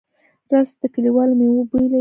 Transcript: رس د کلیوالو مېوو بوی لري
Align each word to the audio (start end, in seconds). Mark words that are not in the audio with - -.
رس 0.51 0.69
د 0.81 0.83
کلیوالو 0.93 1.33
مېوو 1.39 1.61
بوی 1.69 1.81
لري 1.85 1.89